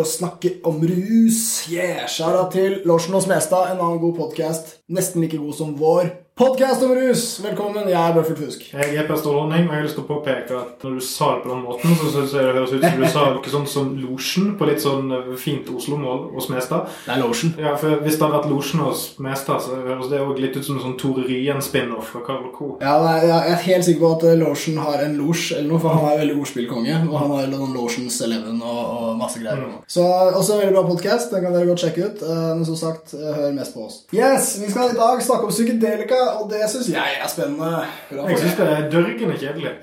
[0.00, 1.40] å snakke om rus.
[1.70, 4.78] Yeah, Skjæra til Larsen og Smestad, en annen god podkast.
[4.90, 6.10] Nesten like god som vår.
[6.40, 7.22] Podkast om rus!
[7.44, 8.62] Velkommen, jeg er Bøffel Fusk.
[8.72, 11.26] Jeg er Per Stålhånding, og jeg har lyst til å påpeke at når du sa
[11.34, 13.66] det på den måten, så synes jeg det høres ut som du sa noe sånn
[13.68, 16.86] som Losjen, på litt sånn eh, fint Oslo-mål hos Mestad.
[17.04, 17.52] Det er Lotion.
[17.60, 20.64] Ja, for Hvis det hadde vært Losjen hos Mestad, så høres det også litt ut
[20.70, 22.70] som en sånn Tore Ryen-spin-off fra Carl Co.
[22.80, 25.82] Ja, nei, Jeg er helt sikker på at losjen Lotion har en losj eller noe,
[25.84, 26.96] for han er veldig ordspillkonge.
[27.10, 29.60] Og han har noen Lotions Eleven og, og masse greier.
[29.60, 29.76] Mm.
[29.84, 31.36] Så også en veldig bra podkast.
[31.36, 32.24] Den kan dere godt sjekke ut.
[32.24, 34.00] Eh, Men som sagt, eh, hør mest på oss.
[34.16, 37.84] Yes, Vi skal i dag snakke om psykedelika, og det syns jeg er spennende.
[38.14, 39.76] Jeg syns det er dørgende kjedelig.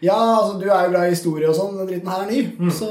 [0.00, 1.74] Ja, altså du er jo glad i historie og sånn.
[1.76, 2.70] Den dritten her er ny, Mm.
[2.72, 2.86] så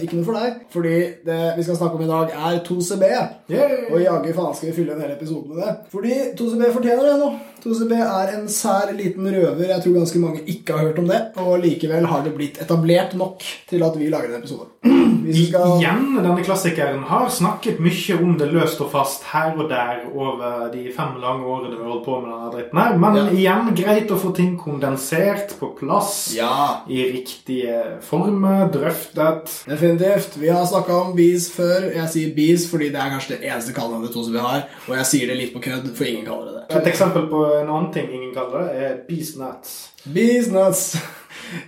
[0.00, 0.54] ikke noe for deg.
[0.72, 0.94] Fordi
[1.26, 3.10] det vi skal snakke om i dag, er 2CB.
[3.52, 3.74] Yay!
[3.92, 5.74] Og jaggu faen skal vi fylle en hel episode med det.
[5.92, 7.28] Fordi 2CB fortjener det nå.
[7.66, 9.68] 2CB er en sær liten røver.
[9.74, 11.20] Jeg tror ganske mange ikke har hørt om det.
[11.44, 14.72] Og likevel har det blitt etablert nok til at vi lager en episode.
[15.24, 15.78] Vi skal...
[15.80, 20.68] Igjen, denne klassikeren har snakket mye om det løst og fast her og der over
[20.72, 22.98] de fem lange årene vi har holdt på med denne dritten her.
[22.98, 23.24] Men Ja.
[23.32, 26.34] igjen, greit å få ting kondensert på plass.
[26.36, 29.64] Ja, I riktige former, drøftet.
[29.68, 30.36] definitivt.
[30.40, 31.90] Vi har snakka om bees før.
[31.94, 34.62] Jeg sier bees fordi det er kanskje det eneste kallenavnet 2CB har.
[34.88, 36.76] Og jeg sier det litt på kødd, for ingen kaller det det.
[36.76, 39.90] Et eksempel på en annen ting ingen kaller det, er bees nuts.
[40.04, 40.96] Bees nuts.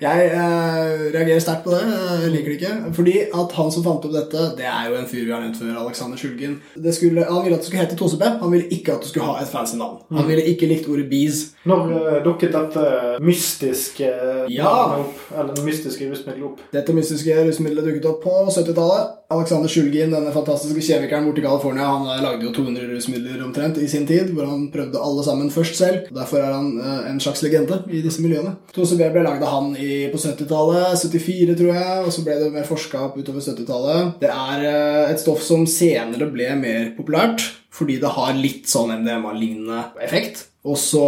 [0.02, 1.82] Jeg eh, reagerer sterkt på det.
[2.22, 2.92] Jeg liker det ikke.
[2.96, 5.60] Fordi at han som fant opp dette, det er jo en fyr vi har nevnt
[5.60, 6.58] før, Alexander Skjulgen.
[6.74, 8.24] Det skulle, han ville at det skulle hete 2CB.
[8.42, 10.00] Han ville ikke at det skulle ha et fancy navn.
[10.16, 11.42] Han ville ikke likt ordet bees.
[11.66, 12.86] Når uh, dukket dette
[13.26, 14.10] mystiske
[14.52, 14.72] Ja.
[15.00, 15.20] opp?
[15.34, 16.60] Eller mystiske rusmiddelet opp?
[16.72, 19.14] Dette mystiske rusmiddelet dukket opp på 70-tallet.
[19.34, 23.80] Alexander Skjulgin, denne fantastiske kjemikeren borte i California, han eh, lagde jo 200 rusmidler omtrent
[23.82, 26.12] i sin tid, hvor han prøvde alle sammen først selv.
[26.14, 28.54] Derfor er han uh, en slags legende i disse miljøene.
[28.76, 32.50] 2CB ble lagd av han i, på 70-tallet, 74 tror jeg, og så ble det
[32.54, 34.16] mer forska opp utover 70-tallet.
[34.22, 37.44] Det er eh, et stoff som senere ble mer populært,
[37.76, 40.46] fordi det har litt sånn MDMA-lignende effekt.
[40.66, 41.02] Og så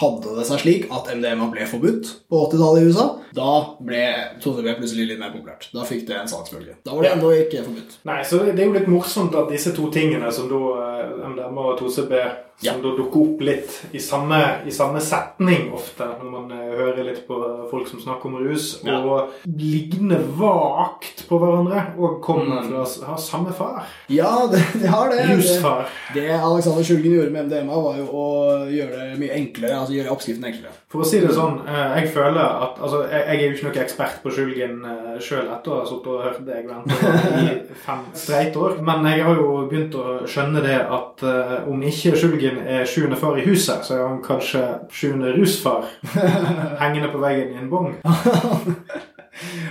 [0.00, 3.06] hadde det seg slik at MDMA ble forbudt på 80-tallet i USA.
[3.34, 3.50] Da
[3.82, 4.00] ble
[4.42, 5.68] 2CB plutselig litt mer populært.
[5.74, 6.76] Da fikk det en saksbølge.
[6.86, 7.98] Da var det ennå ikke forbudt.
[8.10, 11.28] Nei, så det det er jo litt morsomt at disse to tingene, som da eh,
[11.30, 12.12] MDMA og 2CB,
[12.54, 12.72] som Ja.
[12.78, 17.24] da dukker opp litt i samme, i samme setning ofte, når man eh, hører litt
[17.26, 17.38] på
[17.70, 19.00] folk som snakker om rus, Ja.
[19.02, 22.68] og ligner vagt på hverandre, og kommer Mm.
[22.86, 23.82] fra har samme far.
[24.08, 25.18] Ja, det, det har det.
[25.26, 25.36] det.
[25.36, 25.86] Rusfar.
[26.14, 28.26] Det Alexander Skjulgen gjorde med MDMA, var jo å
[28.70, 29.78] gjøre det mye enklere.
[29.78, 30.74] Altså gjøre oppskriften enklere.
[30.92, 33.66] For å si det sånn, eh, jeg føler at Altså, jeg, jeg er jo ikke
[33.68, 37.54] noen ekspert på Skjulgen uh, sjøl etter å ha sittet og hørt deg vente i
[37.86, 42.14] fem streit år, men jeg har jo begynt å skjønne det at eh, om ikke
[42.18, 45.88] Skjulgen er sjuende far i huset, så er han kanskje sjuende rusfar
[46.82, 47.94] hengende på veggen i en bong.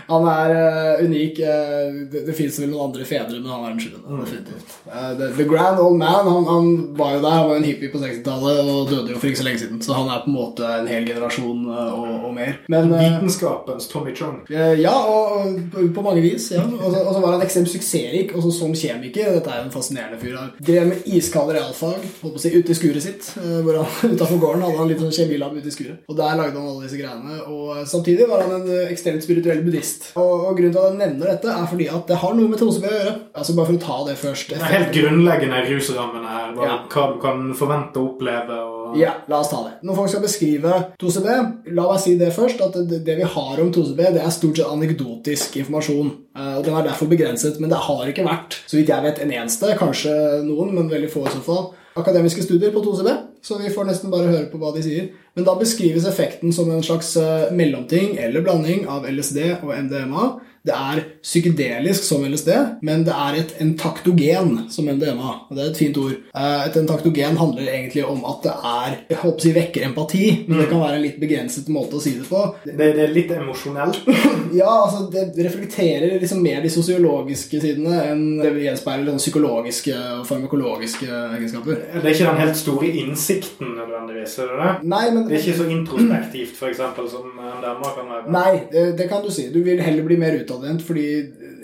[0.09, 1.39] Han er uh, unik.
[1.39, 4.53] eh, det det fins vel noen andre fedre, men han er den sjuende.
[4.87, 7.29] Eh, the, the Grand Old Man han, han var jo der.
[7.37, 9.81] Han var jo en hippie på 60-tallet og døde jo for ikke så lenge siden.
[9.85, 12.57] Så han er på en måte en hel generasjon uh, og, og mer.
[12.71, 14.41] Men Vitenskapens Tommy Chong.
[14.51, 16.49] Ja, og, og på- mange vis.
[16.51, 16.63] ja.
[16.63, 19.31] Og så, og så var han ekstremt suksessrik også som kjemiker.
[19.37, 20.35] Dette er jo en fascinerende fyr.
[20.39, 23.29] Han drev med iskalde realfag holdt på å si, ute i skuret sitt.
[23.37, 26.01] Hvor han Utenfor gården hadde han litt sånn kjemilab ute i skuret.
[26.11, 27.39] Og Der lagde han alle disse greiene.
[27.47, 30.09] Og Samtidig var han en ekstremt spirituell buddhist.
[30.17, 32.59] Og, og Grunnen til at jeg nevner dette, er fordi at det har noe med
[32.59, 33.13] 2CB å gjøre.
[33.37, 34.49] Altså Bare for å ta det først.
[34.49, 36.47] Det er helt grunnleggende i rusrammen her.
[36.57, 36.77] Hva, Ja.
[36.89, 38.57] hva du kan forvente å oppleve.
[38.63, 38.97] Og...
[38.97, 39.75] Ja, la oss ta det.
[39.85, 41.27] Når folk skal beskrive 2CB,
[41.77, 44.57] la meg si det først, at det, det vi har om 2CB, det er stort
[44.57, 46.11] sett anekdotisk informasjon.
[46.37, 49.19] Eh, Og den er derfor begrenset, men det har ikke vært, så vidt jeg vet,
[49.21, 50.13] en eneste, kanskje
[50.47, 53.09] noen, men veldig få i så fall, akademiske studier på 2CB,
[53.43, 55.09] så vi får nesten bare høre på hva de sier.
[55.33, 60.27] Men da beskrives effekten som en slags eh, mellomting eller blanding av LSD og MDMA.
[60.63, 62.51] Det er psykedelisk som LSD,
[62.87, 65.33] men det er et entaktogen som MDMA.
[65.49, 66.13] Og det er et fint ord.
[66.35, 70.23] Eh, Et entaktogen handler egentlig om at det er Jeg håper å si vekker empati,
[70.47, 72.43] men det kan være en litt begrenset måte å si det på.
[72.63, 73.99] Det, det er litt emosjonelt.
[74.53, 79.95] Ja, altså Det reflekterer liksom mer de sosiologiske sidene enn det vil gjenspeile den psykologiske
[80.19, 81.79] og farmakologiske egenskaper.
[81.95, 84.35] Det er ikke den helt store innsikten nødvendigvis.
[84.43, 84.71] er det det?
[84.93, 88.31] Nei, men Det er ikke så introspektivt for eksempel, som MDMA kan være.
[88.35, 89.47] Nei, det, det kan du si.
[89.53, 91.05] Du vil heller bli mer utadvendt, fordi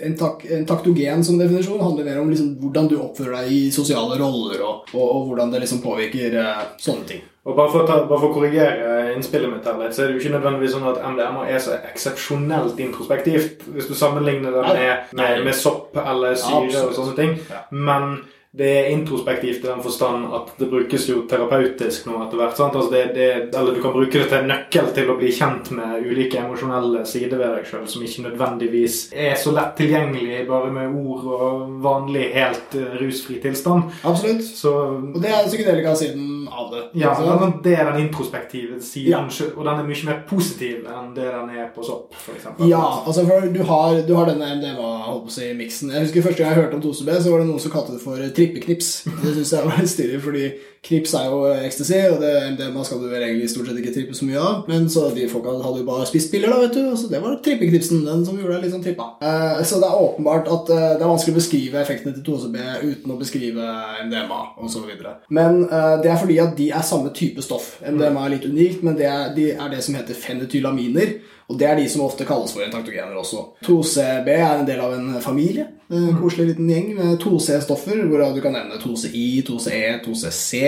[0.02, 3.60] en, tak, en taktogen som definisjon handler mer om liksom hvordan du oppfører deg i
[3.74, 7.22] sosiale roller, og, og, og hvordan det liksom påvirker eh, sånne ting.
[7.48, 10.18] Og bare for, ta, bare for å korrigere innspillet mitt her litt, så er det
[10.18, 15.14] jo ikke nødvendigvis sånn at MDMA er så eksepsjonelt introspektivt, hvis du sammenligner det med,
[15.16, 17.32] med, med sopp eller syre og sånne ting.
[17.48, 17.64] Ja.
[17.72, 18.20] Men
[18.50, 22.56] det er introspektivt i den forstand at det brukes jo terapeutisk nå etter hvert.
[22.58, 22.74] sant?
[22.74, 25.70] Altså det, det, eller du kan bruke det til en nøkkel til å bli kjent
[25.76, 30.72] med ulike emosjonelle sider ved deg sjøl, som ikke nødvendigvis er så lett tilgjengelig bare
[30.74, 33.86] med ord og vanlig, helt uh, rusfri tilstand.
[34.02, 34.42] Absolutt.
[34.42, 36.82] Så, og det er psykedelika-siden av det.
[37.00, 39.50] Ja, men det er den introspektive siden, ja.
[39.54, 42.68] og den er mye mer positiv enn det den er på sopp, eksempel.
[42.70, 45.94] Ja, altså for du har, du har denne MDMA-miksen.
[45.94, 48.02] Jeg husker Første gang jeg hørte om 2CB, så var det noen som kalte det
[48.02, 48.90] for trippeknips.
[49.22, 50.44] Det syns jeg var litt styrig, fordi
[50.86, 54.26] knips er jo ecstasy, og det MDMA skal du egentlig stort sett ikke trippe så
[54.26, 54.62] mye av.
[54.70, 57.36] Men så de folka hadde jo bare spist piller, da, vet du, så det var
[57.44, 59.10] trippeknipsen, den som gjorde deg litt sånn trippa.
[59.20, 62.60] Uh, så det er åpenbart at uh, det er vanskelig å beskrive effektene til 2CB
[62.86, 63.72] uten å beskrive
[64.06, 64.88] MDMA osv.
[65.28, 67.74] Men uh, det er fordi at de er samme type stoff.
[67.84, 71.18] MDMA er litt unikt, men det er, de er det som heter fenetylaminer.
[71.50, 73.42] Og det er de som ofte kalles for entaktogener også.
[73.66, 75.66] 2CB er en del av en familie.
[75.90, 76.20] En mm.
[76.20, 80.60] koselig liten gjeng med 2C-stoffer, hvorav du kan nevne 2CI, 2CE, 2CC.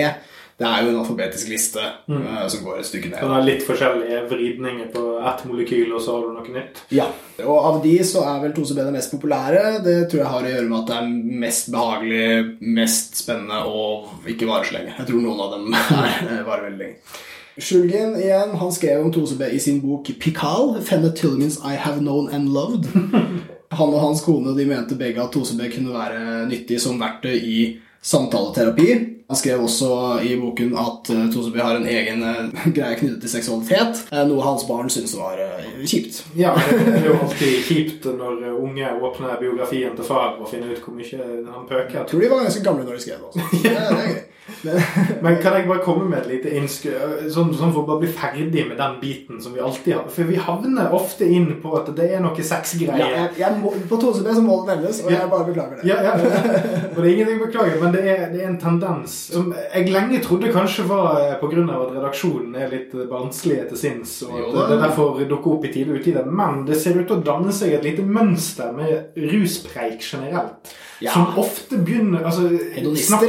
[0.53, 2.19] Det er jo en alfabetisk liste mm.
[2.21, 3.17] uh, som går et stykke ned.
[3.23, 6.83] Så det er litt forskjellige vridninger på ett molekyl, og så har du noe nytt?
[6.93, 7.07] Ja.
[7.41, 9.63] Og av de så er vel 2CB det mest populære.
[9.87, 12.27] Det tror jeg har å gjøre med at det er mest behagelig,
[12.77, 14.97] mest spennende og ikke varer så lenge.
[14.99, 17.21] Jeg tror noen av dem er, varer veldig lenge.
[17.57, 22.49] Shulgin igjen, han skrev om 2CB i sin bok Pikal, 'Phenethylamines I Have Known and
[22.49, 22.87] Loved'.
[23.73, 27.61] Han og hans kone de mente begge at 2CB kunne være nyttig som verktøy i
[28.05, 28.89] samtaleterapi.
[29.29, 33.31] Han skrev også i boken at Tosebe Toseby har en egen uh, greie knyttet til
[33.31, 35.41] seksualitet, uh, noe hans barn syntes var
[35.89, 36.19] kjipt.
[36.37, 40.85] Ja, det er jo alltid kjipt når unge åpner biografien til far og finner ut
[40.85, 41.97] hvor mye han pøker.
[42.03, 43.31] Jeg tror de var ganske gamle når de skrev det.
[43.31, 43.49] Også.
[43.57, 44.21] Det, det er gøy.
[44.61, 44.81] Men,
[45.21, 48.11] Men, kan jeg bare komme med et lite innskudd, sånn, sånn, for å bare bli
[48.13, 51.89] ferdig med den biten som vi alltid har For vi havner ofte inn på at
[51.97, 53.01] det er noe sexgreier.
[53.01, 55.89] Ja, jeg, jeg må, på 2CB så må det nevnes, og jeg bare beklager det.
[55.89, 56.13] Ja, ja.
[56.93, 59.91] Og det er ingenting å beklage, men det er, det er en tendens som jeg
[59.93, 61.65] lenge trodde kanskje var eh, pga.
[61.73, 65.93] at redaksjonen er litt barnslige til sinns, og at det derfor dukker opp i tide
[65.93, 66.23] og utide.
[66.25, 70.73] Men det ser ut til å danne seg et lite mønster med ruspreik generelt.
[71.03, 71.11] Ja.
[71.11, 72.47] Som ofte begynner altså,
[72.95, 73.23] snak,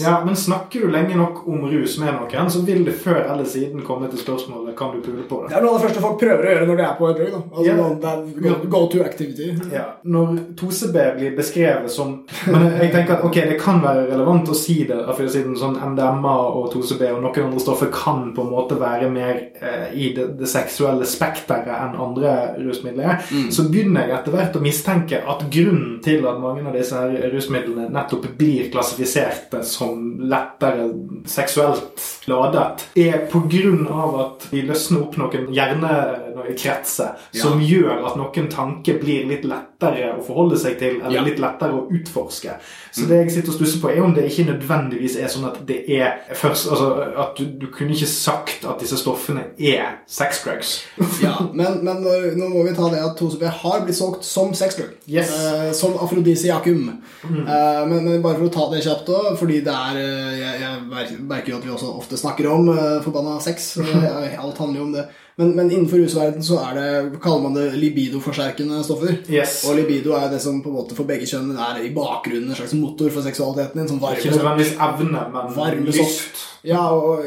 [0.00, 0.36] ja, Men
[0.68, 4.08] snakker du lenge nok om rus med noen, så vil det før eller siden komme
[4.10, 5.52] til spørsmålet kan du pule på det.
[5.52, 7.20] Det er noe av det første folk prøver å gjøre når de er på et
[7.20, 7.36] drug.
[7.38, 8.18] Altså, yeah.
[8.44, 9.48] go, go, to activity.
[9.72, 9.84] Ja.
[10.04, 12.18] Når 2CB blir beskrevet som
[12.48, 15.78] Men jeg tenker at ok, det kan være relevant å si det, for siden sånn
[15.94, 20.10] MDMA og 2CB og noen andre stoffer kan på en måte være mer eh, i
[20.16, 23.48] det, det, seksuelle spekteret enn andre rusmidler, mm.
[23.54, 27.32] så begynner jeg etter hvert å mistenke at grunnen til at mange av disse her
[27.32, 30.18] rusmidlene nettopp blir klassifiserte som
[30.58, 30.90] lettere
[31.26, 34.22] seksuelt ladet, er pga.
[34.24, 37.42] at de løsner opp noen hjernekretser ja.
[37.42, 41.24] som gjør at noen tanker blir litt lettere å forholde seg til, eller ja.
[41.26, 42.58] litt lettere å utforske.
[42.94, 45.60] Så det jeg sitter og stusser på, er om det ikke nødvendigvis er sånn at
[45.68, 46.88] det er først altså
[47.18, 50.74] At du, du kunne ikke sagt at disse stoffene er sex drugs.
[51.26, 52.02] ja, men, men
[52.38, 54.94] nå må vi ta det at 2CB har blitt solgt som sex drug.
[55.08, 55.32] Yes.
[55.32, 56.90] Eh, som afrodisiakum.
[57.22, 57.40] Mm.
[57.40, 60.60] Uh, men, men, bare for å ta det kjapt òg, fordi det er uh, Jeg,
[60.62, 63.74] jeg merker jo at vi også ofte snakker om uh, forbanna sex.
[64.42, 65.08] alt handler jo om det.
[65.38, 69.20] Men, men innenfor rusverden så er det, kaller man det libidoforsterkende stoffer.
[69.30, 69.60] Yes.
[69.68, 72.58] Og libido er det som på en måte for begge kjønn er i bakgrunnen en
[72.58, 73.90] slags motor for seksualiteten din.
[73.92, 76.42] Som varme, Ikke nødvendigvis evne, men lyst.
[76.66, 77.22] Ja, og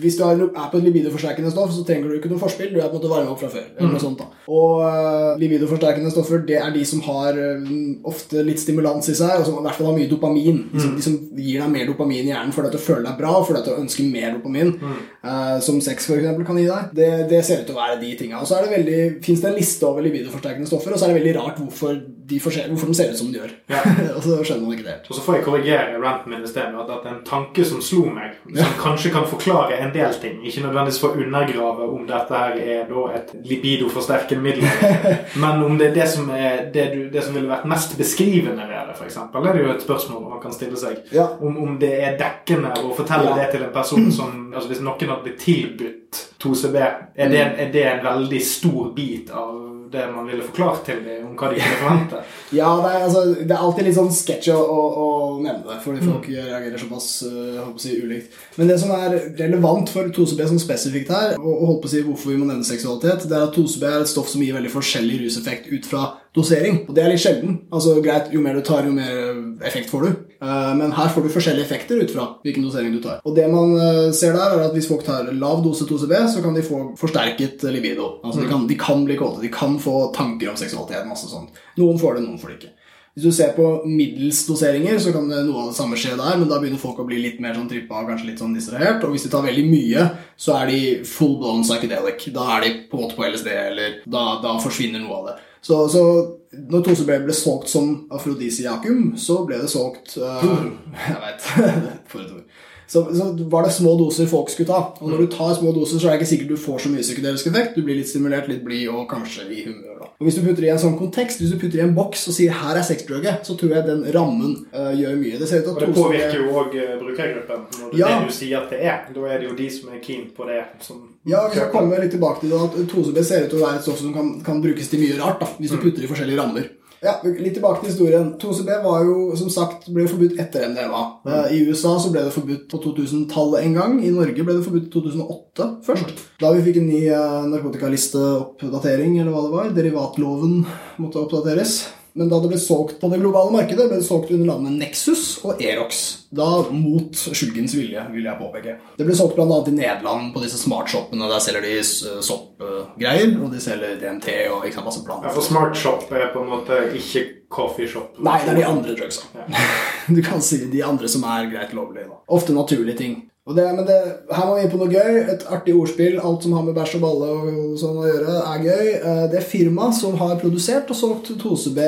[0.00, 0.42] hvis du er
[0.72, 2.72] på et libidoforsterkende stoff, så trenger du ikke noe forspill.
[2.74, 3.68] Du er på en måte varma opp fra før.
[3.76, 4.04] eller noe mm.
[4.06, 4.28] sånt da.
[4.50, 7.70] Og uh, libidoforsterkende stoffer det er de som har uh,
[8.10, 10.64] ofte litt stimulans i seg, og som i hvert fall har mye dopamin.
[10.72, 13.20] De som, de som gir deg mer dopamin i hjernen for at du føler deg
[13.20, 14.72] bra, for fordi du ønsker ønske mer dopamin.
[14.80, 15.00] Mm.
[15.24, 16.94] Uh, som sex for eksempel, kan gi deg.
[16.96, 18.40] Det, det, ser ut til å være de tinga.
[18.40, 21.12] Og så er det veldig, fins det en liste over libidoforsterkende stoffer, og så er
[21.12, 21.98] det veldig rart hvorfor
[22.30, 23.54] de, hvorfor de ser ut som de gjør.
[23.72, 23.82] Ja.
[24.16, 25.10] og så skjønner man ikke det helt.
[25.10, 28.06] Og så får jeg korrigere ranten min i stedet med at, en tanke som slo
[28.08, 28.70] meg, som ja.
[28.80, 32.82] kanskje kan forklare en del ting, ikke nødvendigvis for å undergrave om dette her er
[32.90, 34.66] da et libidoforsterkende middel,
[35.42, 38.66] men om det er det som, er det, du, det som ville vært mest beskrivende
[38.68, 41.00] ved det, f.eks., er det jo et spørsmål man kan stille seg.
[41.14, 41.26] Ja.
[41.40, 45.12] Om, om, det er dekkende å fortelle det til en person som altså Hvis noen
[45.12, 46.76] hadde blitt tilbudt 2CB,
[47.14, 51.26] er det, er det en veldig stor bit av det man ville forklart til dem
[51.30, 52.20] om hva de kunne forvente?
[52.60, 55.08] ja, det er, altså, det er, alltid litt sånn sketsj å, å, å,
[55.42, 56.36] nevne det, fordi folk mm.
[56.50, 58.38] reagerer såpass uh, si, ulikt.
[58.60, 61.94] Men det som er relevant for 2CB som spesifikt her, og, og holdt på å
[61.94, 64.56] si hvorfor vi må nevne seksualitet, det er at 2CB er et stoff som gir
[64.58, 66.06] veldig forskjellig ruseffekt ut fra
[66.36, 66.84] dosering.
[66.86, 67.56] Og det er litt sjelden.
[67.74, 69.29] Altså greit, Jo mer du tar, jo mer
[69.66, 70.10] effekt får du.
[70.40, 73.20] Uh, men her får du forskjellige effekter ut fra hvilken dosering du tar.
[73.28, 76.44] Og det man uh, ser der, er at hvis folk tar lav dose 2CB, så
[76.44, 78.16] kan de få forsterket libido.
[78.24, 78.44] Altså mm.
[78.44, 81.58] de, kan, de, kan, bli kåte, de kan få tanker om seksualitet, masse sånt.
[81.80, 82.74] Noen får det, noen får det ikke.
[83.10, 86.36] Hvis du ser på middels doseringer, så kan det noe av det samme skje der,
[86.38, 89.02] men da begynner folk å bli litt mer sånn trippa og kanskje litt sånn distrahert.
[89.02, 90.04] Og hvis de tar veldig mye,
[90.38, 92.28] så er de full blown psychedelic.
[92.32, 95.34] Da er de på måte på LSD, eller da, da forsvinner noe av det.
[95.66, 96.04] Så, så
[96.50, 100.42] når 2CB ble solgt som afrodisiakum, så ble det solgt uh,
[101.06, 101.46] Jeg veit.
[102.10, 102.44] For et ord.
[102.90, 104.80] Så, så, var det små doser folk skulle ta.
[104.98, 107.04] Og når du tar små doser, så er det ikke sikkert du får så mye
[107.04, 107.76] psykedelisk effekt.
[107.78, 110.00] Du blir litt stimulert, litt blid og kanskje i humør.
[110.00, 110.08] da.
[110.10, 112.34] Og Hvis du putter i en sånn kontekst, hvis du putter i en boks og
[112.34, 115.38] sier 'her er sexdruget', så tror jeg den rammen uh, gjør mye.
[115.38, 117.62] Det ser ut til Og det påvirker jo òg brukergruppen.
[117.78, 118.10] Når det Ja.
[118.18, 118.98] det du sier at det er.
[119.14, 121.98] Da er det jo de som er keen på det, som Ja, vi skal komme
[122.00, 124.36] litt tilbake til det, at 2CB ser ut til å være et stoff som kan,
[124.44, 126.70] kan brukes til mye rart, da, hvis du putter i forskjellige rammer.
[127.00, 128.34] Ja, Litt tilbake til historien.
[128.40, 131.00] 2CB var jo, som sagt, ble forbudt etter MDMA.
[131.24, 131.36] Mm.
[131.56, 133.94] I USA så ble det forbudt på 2000-tallet en gang.
[134.04, 136.20] I Norge ble det forbudt i 2008 først.
[136.42, 139.72] Da vi fikk en ny uh, narkotikalisteoppdatering, eller hva det var.
[139.78, 140.60] Derivatloven
[141.00, 141.78] måtte oppdateres.
[142.18, 145.38] Men da det ble solgt på det globale markedet, ble det solgt under navnet Nexus
[145.46, 146.00] og Erox.
[146.34, 148.76] Da mot skyggens vilje, vil jeg påpeke.
[148.98, 149.60] Det ble solgt bl.a.
[149.66, 151.30] i Nederland på disse smartshoppene.
[151.30, 155.46] Der selger de uh, soppgreier, og de selger DNT og ikke sant, masse Ja, for
[155.46, 158.18] smartshop er på en måte ikke coffeeshop?
[158.22, 159.26] Nei, det er de andre drugsa.
[160.10, 162.08] Du kan si de andre som er greit lovlige.
[162.10, 162.16] Da.
[162.34, 163.12] Ofte naturlige ting.
[163.48, 163.98] Det, det,
[164.30, 165.18] her må vi inn på noe gøy.
[165.32, 166.20] Et artig ordspill.
[166.20, 168.88] Alt som har med bæsj og balle og sånn å gjøre, er gøy.
[169.00, 171.86] Eh, Det firmaet som har produsert og solgt 2CB,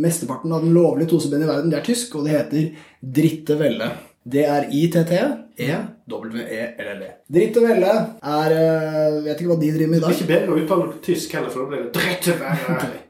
[0.00, 2.70] mesteparten av den lovlige 2CB-en i verden, det er tysk, og det heter
[3.18, 3.90] Dritte Velle.
[4.24, 4.70] Det er
[5.58, 7.10] I-T-T-E-W-E-L-L-E.
[7.34, 10.10] Dritte Velle er uh, Vet ikke hva de driver med i dag.
[10.10, 12.38] Det er ikke bedre å uttale det tysk heller, for da blir det dritt og
[12.42, 13.00] Velle?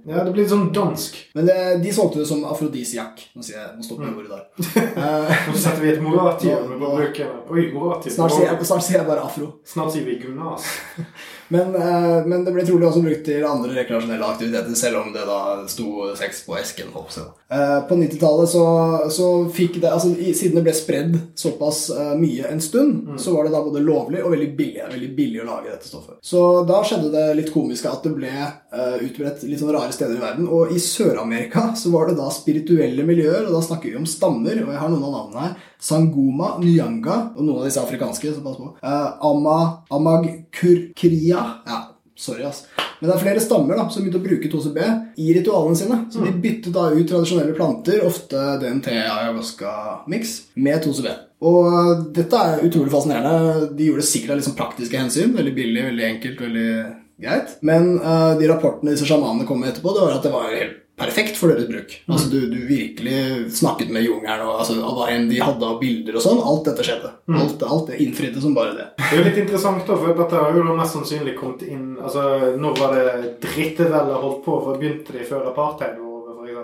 [0.10, 1.16] Ja, det blir litt sånn dansk.
[1.38, 3.20] Men det, de solgte det som afrodisiak.
[3.36, 4.44] Nå, sier jeg, nå stopper jeg ordet der.
[5.00, 7.28] Eh, Nå setter vi et moratium på bruken.
[7.54, 8.12] Oi, morativ.
[8.12, 9.46] Snart sier, jeg, snart sier jeg bare afro.
[9.68, 10.66] Snart sier vi gymnas.
[11.54, 15.24] Men, eh, men det ble trolig også brukt til andre rekreasjonelle aktiviteter, selv om det
[15.26, 15.38] da
[15.70, 16.92] sto sex på esken.
[16.94, 17.00] Også.
[17.00, 17.24] på å si.
[17.56, 18.66] Eh, på 90-tallet så,
[19.10, 21.16] så fikk det altså Siden det ble spredd
[21.60, 24.82] såpass eh, mye en stund, så var det da både lovlig og veldig billig.
[24.90, 26.18] Veldig billig å lage dette stoffet.
[26.22, 30.16] Så da skjedde det litt komiske at det ble uh, utbredt litt sånn rare steder
[30.16, 30.48] i verden.
[30.48, 34.62] Og i Sør-Amerika så var det da spirituelle miljøer, og da snakker vi om stammer.
[34.64, 35.56] Og jeg har noen av navnene her.
[35.80, 38.34] Sangoma, Nyanga og noen av disse afrikanske.
[38.36, 38.72] så pass på.
[38.80, 39.58] Uh, Ama,
[39.92, 41.82] Amagkurkria Ja,
[42.16, 42.64] sorry, ass.
[43.00, 44.80] Men det er flere stammer da, som begynte å bruke 2CB
[45.24, 45.98] i ritualene sine.
[46.12, 51.14] Så de byttet da ut tradisjonelle planter, ofte DNT ayahuasca-mix, med 2CB.
[51.48, 53.70] Og dette er utrolig fascinerende.
[53.76, 55.32] De gjorde det sikkert av liksom praktiske hensyn.
[55.36, 56.72] Veldig billig, veldig enkelt, veldig
[57.22, 57.56] greit.
[57.66, 60.78] Men uh, de rapportene disse sjamanene kom med etterpå, det var at det var helt
[61.00, 61.94] perfekt for deres bruk.
[62.12, 66.18] Altså Du, du virkelig snakket med jungelen og altså, hva enn de hadde av bilder
[66.20, 66.42] og sånn.
[66.44, 67.14] Alt dette skjedde.
[67.40, 68.90] Alt, alt det innfridde som bare det.
[69.00, 71.88] Det er jo litt interessant, da, for dette har jo da mest sannsynlig kommet inn
[72.00, 72.26] Altså,
[72.60, 74.60] Når var det dritteveldet holdt på?
[74.66, 75.96] For Begynte de før apartheid?
[75.96, 76.09] eksempel?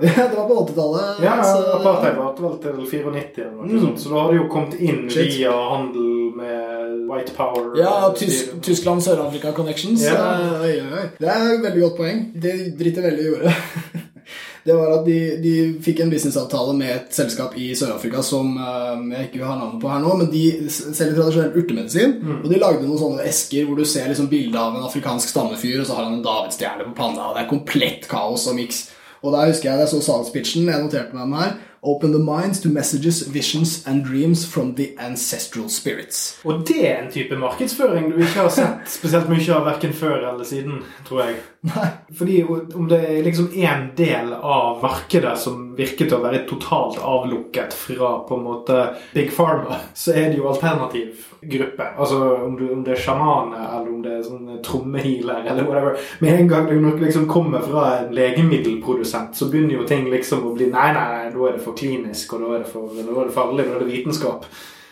[0.07, 1.23] Ja, det var på 80-tallet.
[1.25, 3.85] Ja, så- apartheid varte vel til 94 eller noe Mm.
[3.87, 3.99] sånt.
[4.05, 5.33] Så da har det jo kommet inn Shit.
[5.39, 7.71] via handel med white power.
[7.79, 10.03] Ja, Tysk, Tyskland, Sør-Afrika Connections.
[10.03, 10.17] Ja.
[10.63, 11.07] Oi, oi, oi.
[11.21, 12.27] Det er et veldig godt poeng.
[12.35, 13.55] Det driter veldig gjorde.
[14.67, 18.99] Det var at de, de fikk en businessavtale med et selskap i Sør-Afrika som uh,
[19.15, 20.41] jeg ikke har navnet på her nå, men de
[20.75, 22.17] selger tradisjonell urtemedisin.
[22.43, 25.85] Og de lagde noen sånne esker hvor du ser liksom bilde av en afrikansk stammefyr,
[25.85, 28.89] og så har han en davidsstjerne på panna, og det er komplett kaos og miks.
[29.27, 31.57] Og da husker jeg det så salgspitchen, jeg noterte meg den her.
[31.87, 36.39] Open the minds to messages, visions and dreams from the ancestral spirits.
[36.45, 40.31] Og det er en type markedsføring du ikke har sett spesielt mye av verken før
[40.33, 41.37] eller siden, tror jeg.
[41.67, 41.87] Nei.
[42.19, 47.01] Fordi om det er liksom en del av markedet som virker til å være totalt
[47.03, 48.77] avlukket fra på en måte
[49.15, 51.89] Big Pharma, så er det jo alternativ gruppe.
[51.97, 55.99] Altså om, du, om det er sjamaner, eller om det er sånn trommehealer, eller whatever.
[56.23, 60.55] Med en gang du liksom kommer fra en legemiddelprodusent, så begynner jo ting liksom å
[60.55, 63.05] bli Nei, nei, nei, da er det for klinisk, og da er det for, da
[63.07, 64.47] er det farlig, da er det vitenskap.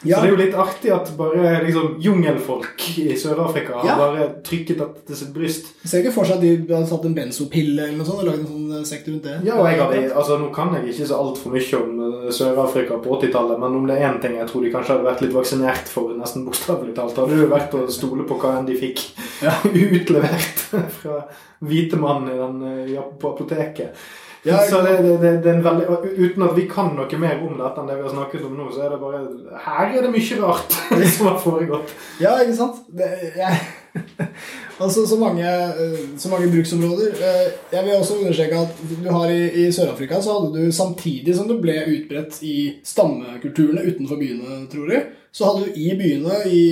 [0.05, 0.17] Ja.
[0.19, 3.97] Så det er jo litt artig at bare liksom jungelfolk i Sør-Afrika har Ja.
[3.97, 5.71] bare trykket dette til sitt bryst.
[5.83, 8.29] Jeg ser ikke for seg at de hadde tatt en benzopille eller noe sånt og
[8.29, 9.37] lagd en sånn eh, sekt rundt det.
[9.49, 12.99] Ja, og jeg hadde, altså Nå kan jeg ikke så altfor mye om eh, Sør-Afrika
[13.05, 15.33] på 80-tallet, men om det er én ting jeg tror de kanskje hadde vært litt
[15.37, 18.77] vaksinert for, nesten bokstavelig talt, hadde det jo vært å stole på hva enn de
[18.77, 19.01] fikk
[19.43, 19.57] Ja.
[19.99, 20.67] utlevert
[21.01, 21.23] fra
[21.65, 23.97] hvite mann eh, på apoteket.
[24.45, 25.87] Ja, så det, det, det, er en veldig,
[26.19, 28.67] Uten at vi kan noe mer om dette enn det vi har snakket om nå,
[28.75, 29.23] så er det bare
[29.65, 30.77] Her er det mye rart
[31.15, 31.95] som har foregått.
[32.21, 32.83] Ja, ikke sant?
[32.93, 33.09] Det,
[33.39, 33.63] jeg,
[34.85, 37.13] Altså så mange, eh, så mange bruksområder.
[37.15, 41.37] Eh, Jeg vil også understreke at du har i, i Sør-Afrika så hadde du samtidig
[41.37, 46.41] som det ble utbredt i stammekulturene utenfor byene, tror jeg, så hadde du i byene,
[46.47, 46.65] i,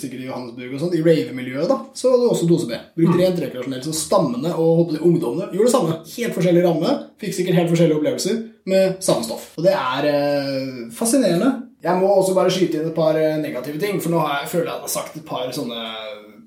[0.00, 2.76] sikkert i Johannesburg og sånn, i rave-miljøet, da, så hadde du også dose B.
[3.00, 3.88] Brukt rent rekreasjonelt.
[3.88, 5.96] Så stammene og ungdommene gjorde det samme.
[6.14, 6.94] Helt forskjellig ramme.
[7.20, 9.50] Fikk sikkert helt forskjellige opplevelser med samme stoff.
[9.60, 11.50] Og det er eh, fascinerende.
[11.84, 14.52] Jeg må også bare skyte inn et par eh, negative ting, for nå har jeg,
[14.56, 15.84] føler jeg at jeg har sagt et par sånne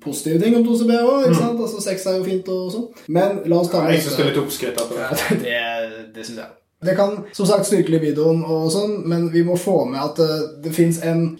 [0.04, 1.28] positive ting om 2CB òg.
[1.32, 1.60] Mm.
[1.62, 2.88] Altså, sex er jo fint og sånn.
[3.08, 4.82] Men la oss ta Ja, jeg syns det er litt oppskrytt.
[5.30, 6.50] det- det, det syns jeg.
[6.82, 10.48] Det kan som sagt styrke videoen, og sånn, men vi må få med at uh,
[10.62, 10.98] det fins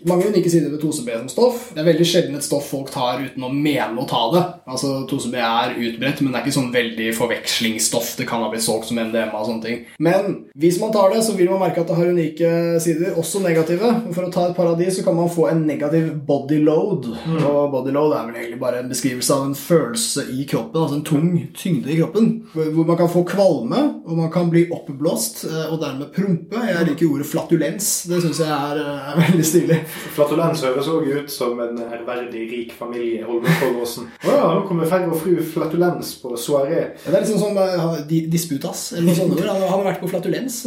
[0.08, 1.64] mange unike sider ved 2CB som stoff.
[1.74, 4.42] Det er veldig sjelden et stoff folk tar uten å mene å ta det.
[4.70, 8.14] Altså 2CB er utbredt, men det er ikke sånn veldig forvekslingsstoff.
[8.20, 9.80] Det kan ha blitt solgt som MDMA og sånne ting.
[10.02, 13.42] Men hvis man tar det, så vil man merke at det har unike sider, også
[13.44, 13.92] negative.
[14.12, 17.10] For å ta et par av de, så kan man få en negativ body load.
[17.26, 17.40] Mm.
[17.50, 21.00] Og body load er vel egentlig bare en beskrivelse av en følelse i kroppen, altså
[21.00, 22.32] en tung tyngde i kroppen.
[22.54, 26.60] Hvor man kan få kvalme, og man kan bli oppblåst og dermed prompe.
[26.68, 27.88] Jeg liker ordet flatulens.
[28.10, 29.78] Det syns jeg er, er, veldig stilig.
[30.16, 34.08] Flatulens høres òg ut som en ærverdig, rik familie i Holmenkollåsen.
[34.22, 36.82] Å ja, nå kommer ferg og fru Flatulens på soaré.
[37.02, 39.40] Det er liksom som uh, disputas eller noe sånt.
[39.42, 40.62] Han, han har vært på flatulens.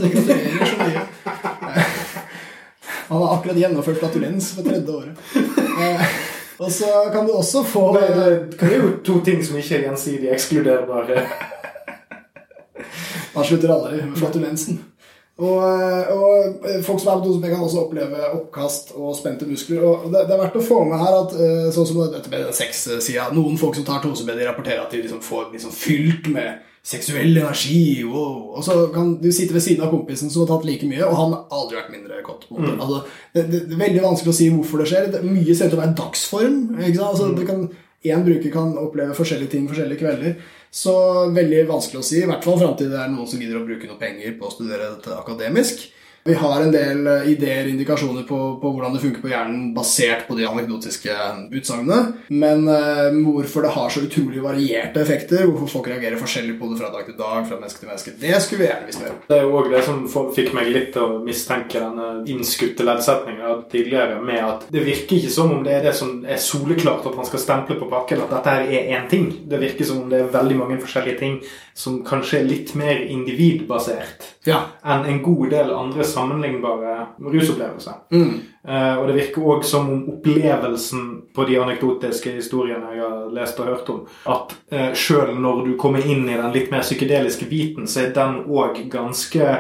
[3.06, 5.14] Han har akkurat gjennomført flatulens for tredje året.
[6.58, 8.08] Og så kan du også få Det,
[8.60, 11.26] det er jo to ting som ikke er gjensidig ekskluderbare.
[13.36, 14.84] Man slutter aldri med flatulensen.
[15.36, 15.64] Og,
[16.16, 19.82] og, folk som er på dosebé, kan også oppleve oppkast og spente muskler.
[19.84, 21.36] Og det, det, er verdt å få med her at
[21.76, 25.20] sånn som dette med den sexsida Noen folk som tar tosebed, rapporterer at de liksom
[25.26, 28.04] får liksom fylt med seksuell energi.
[28.06, 28.56] Wow.
[28.56, 31.18] Og så kan du sitte ved siden av kompisen som har tatt like mye, og
[31.18, 32.46] han har aldri vært mindre kåt.
[32.52, 32.76] Mm.
[32.76, 33.00] Altså,
[33.34, 35.10] det, det, det, er veldig vanskelig å si hvorfor det skjer.
[35.16, 36.60] Det, mye ser ut til å være dagsform.
[36.94, 37.66] Altså, det kan
[38.06, 40.38] Én bruker kan oppleve forskjellige ting forskjellige kvelder.
[40.76, 40.94] Så
[41.34, 43.66] veldig vanskelig å si, i hvert fall fram til det er noen som gidder å
[43.68, 45.88] bruke noe penger på å studere dette akademisk.
[46.28, 50.34] Vi har en del ideer indikasjoner på, på, hvordan det funker på hjernen basert på
[50.34, 51.14] de anekdotiske
[51.54, 52.16] utsagnene.
[52.34, 56.80] Men eh, hvorfor det har så utrolig varierte effekter, hvorfor folk reagerer forskjellig på det
[56.80, 59.20] fra dag til dag, fra menneske til menneske, det skulle vi gjerne visst mer.
[59.30, 63.54] Det er jo òg det som fikk meg litt til å mistenke denne innskutte leddsetninga
[63.76, 67.22] tidligere, med at det virker ikke som om det er det som er soleklart at
[67.22, 69.30] man skal stemple på pakken, at dette her er én ting.
[69.46, 71.38] Det virker som om det er veldig mange forskjellige ting
[71.78, 74.62] som kanskje er litt mer individbasert ja.
[74.88, 78.02] enn en god del andre sammenlignbare rusopplevelser.
[78.16, 78.34] Mm.
[78.66, 83.60] Uh, og det virker òg som om opplevelsen på de anekdotiske historiene jeg har lest
[83.62, 87.50] og hørt om, at uh, sjøl når du kommer inn i den litt mer psykedeliske
[87.52, 89.52] biten, så er den òg ganske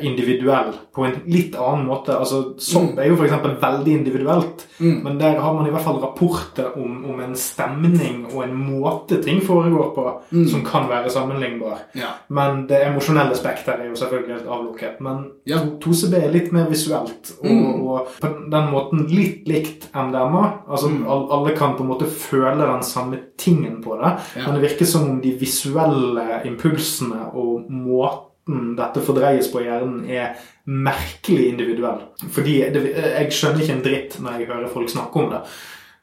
[0.00, 2.14] individuell på en litt annen måte.
[2.16, 3.32] Altså, Sopp er jo f.eks.
[3.60, 5.02] veldig individuelt, Mm.
[5.04, 9.22] men der har man i hvert fall rapporter om, om en stemning og en måte
[9.22, 10.48] ting foregår på Mm.
[10.48, 11.78] som kan være sammenlignbar.
[11.94, 12.08] Ja.
[12.28, 15.00] Men det emosjonelle spekteret er jo selvfølgelig helt avlukket.
[15.00, 15.58] Men Ja.
[15.80, 17.82] 2CB er litt mer visuelt, og, Mm.
[17.88, 20.52] og på den måten litt likt MDMA.
[20.70, 21.06] Altså Mm.
[21.08, 24.46] all, Alle kan på en måte føle den samme tingen på det, Ja.
[24.50, 30.34] men det virker som om de visuelle impulsene og måten dette fordreies på hjernen, er
[30.68, 32.02] merkelig individuell.
[32.34, 35.40] Fordi det, jeg skjønner ikke en dritt når jeg hører folk snakke om det.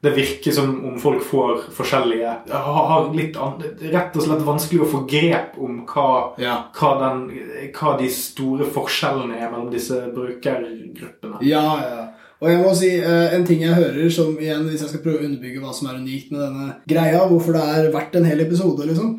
[0.02, 5.04] Det virker som om folk får forskjellige har litt Rett og slett vanskelig å få
[5.06, 6.08] grep om hva,
[6.42, 6.56] Ja.
[6.74, 7.20] hva, den,
[7.76, 11.38] hva de store forskjellene er mellom disse brukergruppene.
[11.46, 12.02] Ja, ja.
[12.42, 15.20] Og jeg må si eh, en ting jeg hører, som igjen, hvis jeg skal prøve
[15.20, 18.42] å underbygge hva som er unikt med denne greia, hvorfor det er verdt en hel
[18.42, 19.12] episode, liksom.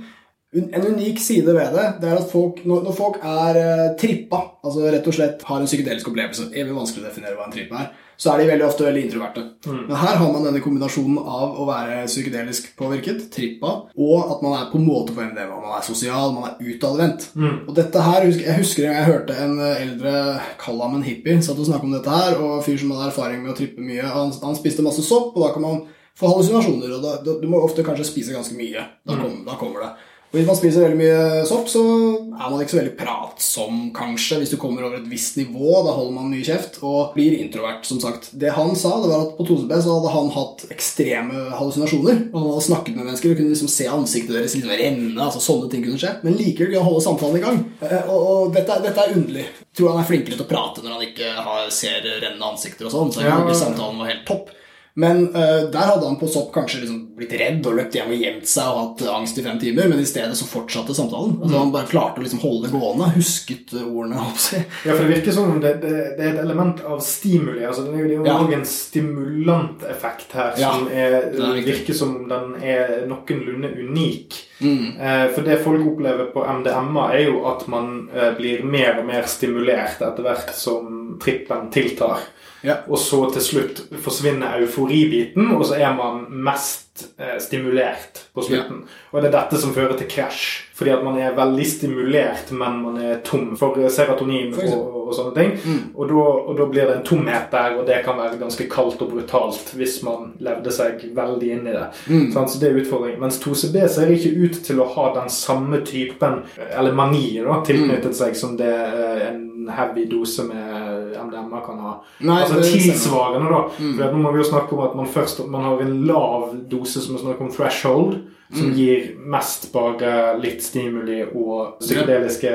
[0.54, 4.86] En unik side ved det, det er at folk, når, folk er eh, trippa, altså
[4.94, 7.88] rett og slett har en psykedelisk opplevelse, evig vanskelig å definere hva en tripp er,
[8.22, 9.42] så er de veldig ofte veldig introverte.
[9.90, 14.54] Men her har man denne kombinasjonen av å være psykedelisk påvirket, trippa, og at man
[14.60, 15.58] er på en måte på MDMA.
[15.64, 17.26] Man er sosial, man er utadvendt.
[17.68, 20.14] Og dette her, Jeg husker en jeg hørte en eh, eldre,
[20.62, 23.42] kall ham en hippie, satt og snakket om dette her, og fyr som hadde erfaring
[23.42, 24.06] med å trippe mye.
[24.06, 27.60] Han, han spiste masse sopp, og da kan man få hallusinasjoner, og da, du må
[27.66, 28.86] ofte kanskje spise ganske mye.
[29.04, 29.94] Da, kom, da kommer det.
[30.34, 31.82] Og hvis man spiser veldig mye sopp, så
[32.18, 34.40] er man ikke så veldig pratsom, kanskje.
[34.42, 37.86] Hvis du kommer over et visst nivå, da holder man mye kjeft og blir introvert,
[37.86, 38.32] som sagt.
[38.42, 42.24] Det han sa, det var at på 2CB så hadde han hatt ekstreme hallusinasjoner.
[42.32, 45.14] Og han hadde snakket med mennesker og kunne liksom se ansiktet deres liksom renne.
[45.22, 46.16] altså Sånne ting kunne skje.
[46.26, 47.62] Men likevel kunne han holde samtalen i gang.
[47.86, 49.46] Eh, Og, og dette, dette er underlig.
[49.54, 52.90] Jeg tror han er flinkere til å prate når han ikke har, ser rennende ansikter
[52.90, 53.14] og sånn.
[53.14, 53.62] Så jeg ja.
[53.62, 54.50] samtalen var helt topp.
[54.96, 58.20] Men uh, der hadde han på sopp kanskje liksom blitt redd og løpt hjem og
[58.22, 61.36] gjemt seg og hatt angst i fem timer, men i stedet så fortsatte samtalen.
[61.42, 63.08] Altså Han bare klarte å liksom holde det gående.
[63.16, 64.20] Husket ordene.
[64.22, 64.62] holdt jeg på å si.
[64.86, 67.64] Ja, for det virker som om det, det, det er et element av stimuli.
[67.66, 68.38] altså Det er jo, Ja.
[68.38, 74.38] også en stimulanteffekt her Ja, som det er virker som om den er noenlunde unik.
[74.64, 75.00] Mm.
[75.00, 79.10] Eh, for det folk opplever på MDMA, er jo at man eh, blir mer og
[79.10, 82.24] mer stimulert etter hvert som trippen tiltar.
[82.64, 82.80] Ja.
[82.88, 88.86] Og så til slutt forsvinner euforibiten, og så er man mest eh, stimulert på slutten.
[89.12, 90.46] Og det er dette som fører til krasj.
[90.74, 95.14] Fordi at man er veldig stimulert, men man er tom for serotonin For og, og
[95.14, 95.52] sånne ting.
[95.62, 95.84] Mm.
[95.94, 99.04] Og da, og da blir det en tomhet der, og det kan være ganske kaldt
[99.06, 101.86] og brutalt hvis man levde seg veldig inn i det.
[102.08, 102.28] Mm.
[102.34, 102.54] Sant?
[102.54, 103.20] Så det er utfordring.
[103.22, 108.18] Mens 2CB ser ikke ut til å ha den samme typen, eller mani, da, tilknyttet
[108.18, 110.73] seg som det eh, en heavy dose med
[111.18, 111.94] MDMA kan ha.
[112.22, 113.62] Nei, altså tilsvarende, da.
[113.80, 113.98] Mm.
[113.98, 117.02] For nå må vi jo snakke om at man først man har en lav dose
[117.02, 118.22] som er snakk om threshold,
[118.54, 118.74] som Mm.
[118.78, 122.52] gir mest bare litt stimuli og psykedeliske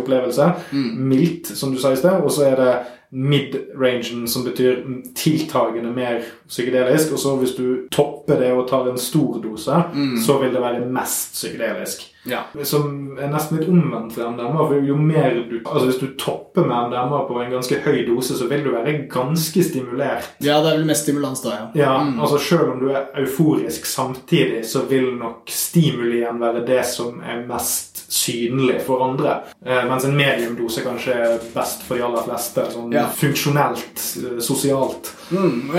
[0.00, 0.54] opplevelser.
[0.72, 0.90] Mm.
[1.08, 2.22] Mildt, som du sa i sted.
[2.24, 2.74] Og så er det
[3.12, 4.80] mid-rangen, som betyr
[5.14, 7.12] tiltagende mer psykedelisk.
[7.12, 10.16] Og så hvis du topper det og tar en stor dose, Mm.
[10.18, 12.10] så vil det være mest psykedelisk.
[12.26, 12.42] Ja.
[12.64, 14.66] Som er nesten litt omvendt for MDMA.
[14.68, 18.36] For jo mer du, altså Hvis du topper med MDMA på en ganske høy dose,
[18.38, 20.30] så vil du være ganske stimulert.
[20.40, 21.66] ja, det er vel mest stimulans da, ja.
[21.84, 22.20] Ja, Mm.
[22.20, 27.44] altså Selv om du er euforisk samtidig, så vil nok stimulien være det som er
[27.48, 29.34] mest synlig for andre.
[29.66, 32.64] Eh, mens en mediumdose kanskje er best for de aller fleste.
[32.74, 33.06] Sånn Ja.
[33.08, 35.10] funksjonelt, eh, sosialt.
[35.30, 35.70] Mm.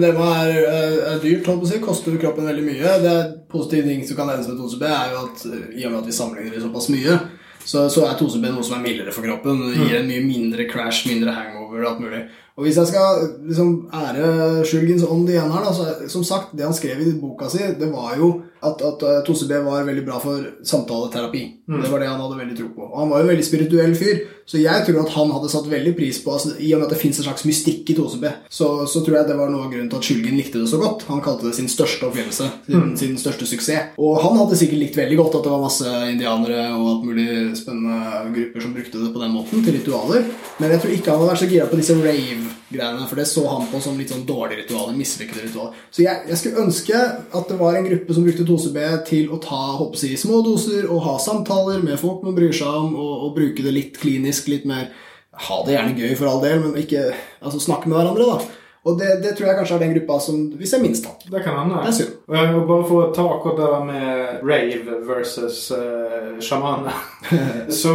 [0.00, 1.78] MDMA er, eh, er dyrt, holdt på å si.
[1.80, 3.00] Koster kroppen veldig mye.
[3.02, 5.46] Det er positive ting som kan nevnes med 2CB, er jo at
[5.76, 7.20] i og med at vi sammenligner det såpass mye,
[7.64, 9.62] så, så er 2CB noe som er mildere for kroppen.
[9.74, 12.24] Det gir en mye mindre crash, mindre hangover og alt mulig.
[12.56, 16.64] Og hvis jeg skal liksom ære Sjulgins ånd igjen her, da, så som sagt, det
[16.64, 18.30] han skrev i boka si, det var jo
[18.70, 21.44] at, at eh, 2CB var veldig bra for samtaleterapi.
[21.66, 22.88] Det var det han hadde veldig tro på.
[22.92, 25.66] Og han var jo en veldig spirituell fyr, så jeg tror at han hadde satt
[25.70, 28.26] veldig pris på altså, I og med at det fins en slags mystikk i 2CB,
[28.46, 30.78] så, så tror jeg det var noe av grunnen til at Skjulgen likte det så
[30.78, 31.02] godt.
[31.10, 33.96] Han kalte det sin største opplevelse, sin, sin største suksess.
[33.98, 37.26] Og han hadde sikkert likt veldig godt at det var masse indianere og alt mulig
[37.58, 40.28] spennende grupper som brukte det på den måten, til ritualer.
[40.60, 43.44] Men jeg tror ikke han hadde vært så gira på disse rave-greiene, for det så
[43.50, 45.82] han på som litt sånn dårlige ritualer, mislykkede ritualer.
[45.90, 49.40] Så jeg, jeg skulle ønske at det var en gruppe som brukte 2CB til å
[49.42, 53.26] ta håper jeg, små doser og ha samtaler med folk man bryr seg om, og,
[53.26, 54.92] og bruke det litt klinisk, litt mer
[55.36, 57.10] Ha det gjerne gøy for all del, men ikke
[57.44, 58.62] altså, snakke med hverandre, da.
[58.86, 61.18] Og det, det tror jeg kanskje er den gruppa som vi ser minst av.
[61.26, 61.82] Det kan hende.
[61.92, 62.14] Synd.
[62.30, 66.94] Og og bare for å ta akkurat det der med rave versus uh, sjamaner,
[67.82, 67.92] så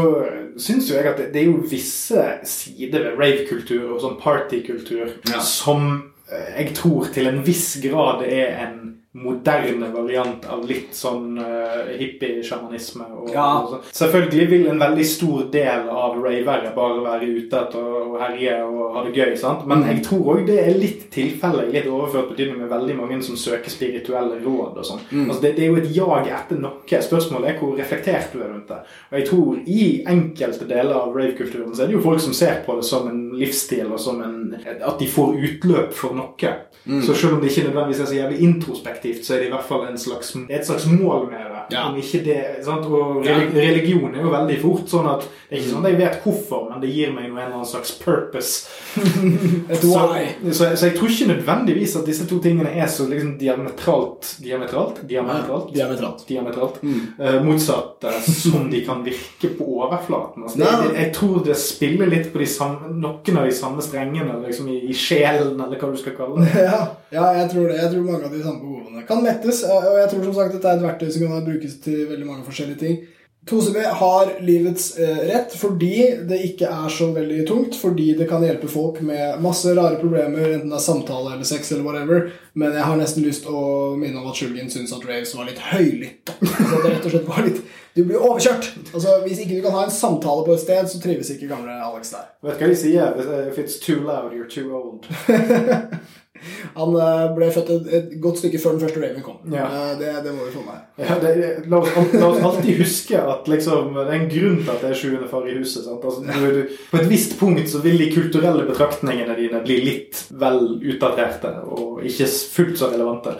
[0.59, 5.15] syns jo jeg at det, det er jo visse sider ved ravekultur og sånn partykultur
[5.31, 5.39] Ja.
[5.39, 5.87] som
[6.29, 8.77] uh, jeg tror til en viss grad er en
[9.11, 13.03] moderne variant av litt sånn uh, hippie-sjamanisme.
[13.33, 13.47] Ja.
[13.67, 13.81] sånn.
[13.91, 18.95] Selvfølgelig vil en veldig stor del av ravere bare være ute etter å herje og
[18.95, 19.33] ha det gøy.
[19.41, 19.65] sant?
[19.67, 23.35] Men jeg tror òg det er litt tilfelle litt overført betydning med veldig mange som
[23.35, 24.79] søker spirituelle råd.
[24.79, 25.03] og sånn.
[25.11, 25.27] Mm.
[25.27, 27.03] Altså det, det er jo et jag etter noe.
[27.11, 28.79] Spørsmålet er hvor reflektert du er rundt det.
[29.11, 32.63] Og jeg tror i enkelte deler av ravekulturen så er det jo folk som ser
[32.63, 36.55] på det som en livsstil og som en, at de får utløp for noe.
[36.85, 37.03] Mm.
[37.03, 38.41] Så selv om det ikke nødvendigvis er så jævlig
[39.01, 41.50] introspektivt, så er det i hvert fall en slags, et slags mål med det.
[41.71, 41.87] Ja.
[41.89, 42.85] Om ikke det sant?
[42.85, 45.99] Og relig- religion er jo veldig fort sånn at det er ikke sånn at jeg
[46.01, 48.67] vet hvorfor, men det gir meg jo en eller annen slags purpose.
[49.81, 49.91] Så,
[50.51, 55.01] så, så jeg tror ikke nødvendigvis at disse to tingene er så liksom diametralt Diametralt?
[55.09, 55.73] Diametralt?
[55.75, 56.25] Diametralt.
[56.27, 57.01] diametralt Mm.
[57.19, 60.43] eh, motsatte som de kan virke på overflaten.
[60.43, 64.39] Altså, det, jeg tror det spiller litt på de samme, noen av de samme strengene
[64.45, 66.51] liksom i, i sjelen, eller hva du skal kalle det.
[66.71, 66.81] Ja,
[67.11, 67.75] ja, jeg tror det.
[67.81, 69.63] Jeg tror mange av de samme behovene kan mettes.
[69.63, 72.27] eh, Og jeg tror som sagt dette er et verktøy som kan brukes til veldig
[72.27, 73.01] mange forskjellige ting.
[73.49, 75.95] 2CB har livets eh, rett fordi
[76.29, 77.75] det ikke er så veldig tungt.
[77.79, 81.71] Fordi det kan hjelpe folk med masse rare problemer, enten det er samtale eller sex
[81.71, 82.29] eller whatever.
[82.53, 83.63] Men jeg har nesten lyst å
[83.97, 86.35] minne om at Shulgin syns at raves var litt høylytt.
[86.69, 87.63] Så det rett og slett var litt
[87.95, 88.69] Du blir overkjørt!
[88.93, 91.73] Altså, Hvis ikke du kan ha en samtale på et sted, så trives ikke gamle
[91.81, 92.29] Alex der.
[92.45, 93.17] Vet du hva de sier?
[93.49, 95.09] If it's too loud, you're too old.
[96.75, 99.39] Han eh, ble født et, et godt stykke før den første raven kom.
[99.51, 99.67] Ja.
[99.67, 100.79] Eh, Det, det må vi få med.
[100.97, 101.31] Ja, det,
[101.69, 104.89] la, oss, la oss alltid huske at liksom, det er en grunn til at det
[104.91, 105.85] er sjuende far i huset.
[105.91, 110.23] Altså, du, du, på et visst punkt så vil de kulturelle betraktningene dine bli litt
[110.41, 113.35] vel utdaterte og ikke fullt så relevante.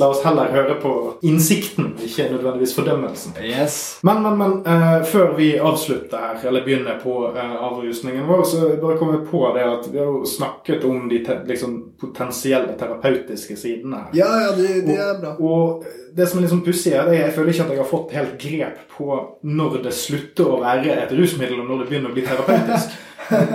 [0.00, 0.94] La oss heller høre på
[1.28, 3.36] innsikten, ikke nødvendigvis fordømmelsen.
[3.42, 3.78] Yes.
[4.06, 8.72] Men, men, men uh, før vi avslutter her, eller begynner på uh, avrusningen vår, så
[8.80, 12.21] bare kommer jeg på det at vi har jo snakket om de te liksom, potensielle
[12.30, 14.16] terapeutiske sidene her.
[14.16, 15.34] Ja, ja, det, det er bra.
[15.40, 17.90] Og det som er litt sånn pussig, er at jeg føler ikke at jeg har
[17.90, 19.08] fått helt grep på
[19.48, 22.92] når det slutter å være et rusmiddel, og når det begynner å bli terapeutisk.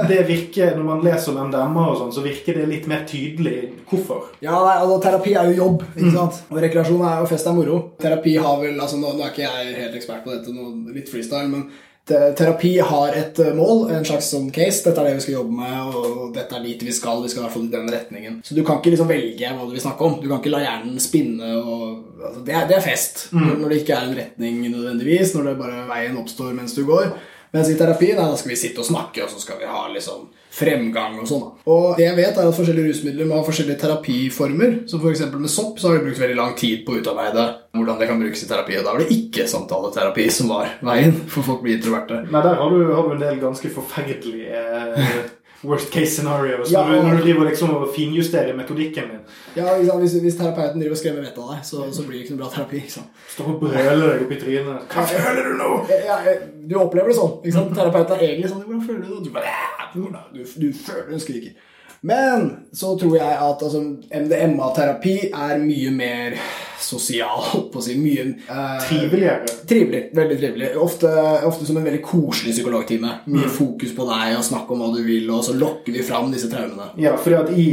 [0.08, 3.74] Det virker, Når man leser om MDMA, og sånn, så virker det litt mer tydelig
[3.90, 4.30] hvorfor.
[4.42, 6.40] Ja, nei, altså Terapi er jo jobb, ikke sant?
[6.50, 7.82] Og rekreasjon er jo fest er moro.
[8.02, 11.12] Terapi har vel, altså Nå, nå er ikke jeg helt ekspert på dette, nå, litt
[11.12, 11.68] freestyle, men
[12.08, 14.84] terapi har et eh, mål, en slags sånn case.
[14.86, 17.22] Dette er det vi skal jobbe med, og dette er dit vi skal.
[17.24, 18.40] Vi skal i hvert fall i den retningen.
[18.48, 20.18] Så du kan ikke liksom velge hva du vil snakke om.
[20.22, 21.54] Du kan ikke la hjernen spinne.
[21.60, 23.28] og altså, det, er, det er fest.
[23.36, 26.86] Når, når det ikke er en retning nødvendigvis, når det bare veien oppstår mens du
[26.88, 27.12] går.
[27.56, 29.86] Mens i terapi nei, da skal vi sitte og snakke, og så skal vi ha
[29.94, 31.46] liksom fremgang og sånn.
[31.70, 34.76] Og det jeg vet er at forskjellige rusmidler må ha forskjellige terapiformer.
[34.90, 38.00] For eksempel med sopp så har vi brukt veldig lang tid på å utarbeide hvordan
[38.02, 38.78] det kan brukes i terapi.
[38.80, 42.24] Og da var det ikke samtaleterapi som var veien, for folk blir introverte.
[42.26, 45.20] Nei, der har du, har du en del ganske forferdelige eh,
[45.62, 49.22] worst case scenario, Ja, når, du, når du driver liksom og finjusterer metodikken din.
[49.56, 49.78] Ja?
[49.78, 52.44] Hvis, hvis terapeuten driver og skremmer vettet av deg, så, så blir det ikke noe
[52.44, 52.82] bra terapi.
[52.84, 53.24] ikke sant?
[53.34, 54.92] Står og brøler deg opp i trynet.
[54.94, 55.72] Hva føler du nå?
[55.94, 56.36] Ja, ja,
[56.68, 57.40] du opplever det sånn.
[57.42, 57.74] ikke sant?
[57.78, 59.24] Terapeuten er egentlig sånn Hvordan føler du det?
[59.26, 61.58] Du bare du, du føler hun skriker.
[62.06, 63.82] Men så tror jeg at altså,
[64.14, 66.38] MDMA-terapi er mye mer
[66.80, 67.96] sosial, holdt på å si.
[68.00, 69.56] Mye eh, Triveligere.
[69.70, 70.02] Trivelig.
[70.18, 70.72] Veldig trivelig.
[70.82, 71.12] Ofte,
[71.48, 73.14] ofte som en veldig koselig psykologtime.
[73.26, 73.38] Mm.
[73.38, 76.32] Mye fokus på deg og snakk om hva du vil, og så lokker vi fram
[76.34, 76.92] disse traumene.
[77.02, 77.68] Ja, fordi at i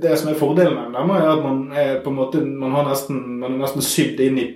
[0.00, 2.86] Det som er fordelen med dem, er at man er på en måte Man har
[2.88, 4.46] nesten Man er nesten sydd inn i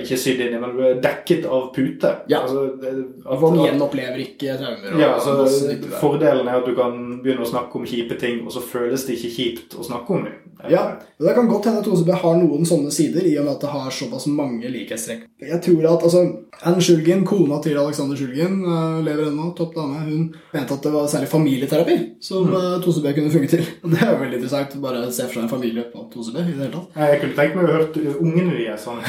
[0.00, 2.12] Ikke sydd inn i, men du er dekket av pute.
[2.30, 2.42] Ja.
[2.42, 4.94] Altså, at, man gjenopplever ikke traumer.
[4.94, 5.76] Og, ja, altså.
[6.00, 9.18] Fordelen er at du kan begynne å snakke om kjipe ting, og så føles det
[9.18, 10.38] ikke kjipt å snakke om dem.
[10.70, 13.64] Ja, Det kan godt hende at OCB har noen sånne sider, i og med at
[13.64, 15.26] det har såpass mange likhetstrekk.
[15.42, 16.22] Jeg tror at altså,
[16.62, 20.92] Anne Shulgin, kona til Alexander Shulgin, eh, lever ennå, topp dame, hun mente at det
[20.94, 23.64] var særlig familieterapi som uh, 2CB kunne funge til.
[23.82, 24.76] Og Det er jo veldig interessant.
[24.82, 27.00] Bare se for seg en familie på 2CB i det hele tatt.
[27.02, 29.00] Jeg kunne tenkt meg å høre ungene deres sånn.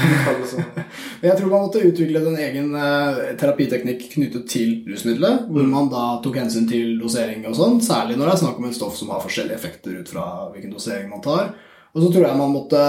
[0.54, 0.88] sånn.
[1.28, 6.08] Jeg tror man måtte utvikle en egen eh, terapiteknikk knyttet til rusmiddelet, hvor man da
[6.24, 9.14] tok hensyn til dosering og sånn, særlig når det er snakk om et stoff som
[9.14, 11.54] har forskjellige effekter ut fra hvilken dosering man tar.
[11.94, 12.80] Og så tror jeg man måtte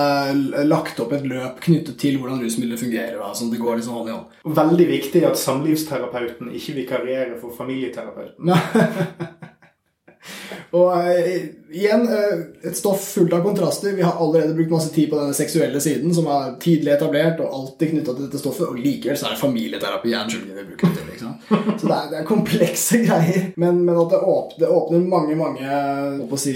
[0.64, 3.18] lagt opp et løp knyttet til hvordan rusmidler fungerer.
[3.20, 4.38] Da, sånn det går liksom hånd i hånd.
[4.60, 8.48] Veldig viktig at samlivsterapeuten ikke vikarierer for familieterapeuten.
[10.74, 13.92] Og eh, igjen, eh, et stoff fullt av kontraster.
[13.94, 17.52] Vi har allerede brukt masse tid på denne seksuelle siden, som er tidlig etablert og
[17.60, 18.66] alltid knytta til dette stoffet.
[18.66, 21.30] Og likevel så er det familieterapi Julian vi bruker det ikke?
[21.78, 23.46] Så det er, det er komplekse greier.
[23.60, 26.54] Men, men at det åpner, det åpner mange mange si,